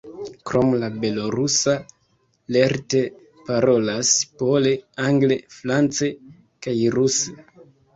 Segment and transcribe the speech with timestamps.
[0.49, 1.75] Krom la belorusa
[2.57, 3.03] lerte
[3.51, 4.75] parolas pole,
[5.09, 6.15] angle, france
[6.67, 7.43] kaj ruse.